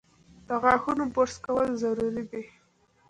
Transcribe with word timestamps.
د 0.47 0.49
غاښونو 0.63 1.03
برس 1.15 1.35
کول 1.45 1.69
ضروري 1.83 2.23
دي۔ 2.31 2.43